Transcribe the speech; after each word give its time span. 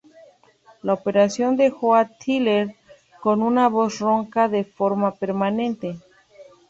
La 0.81 0.93
operación 0.95 1.57
dejó 1.57 1.93
a 1.93 2.07
Tyler 2.07 2.75
con 3.21 3.43
una 3.43 3.69
voz 3.69 3.99
ronca 3.99 4.47
de 4.49 4.63
forma 4.63 5.13
permanente. 5.13 5.99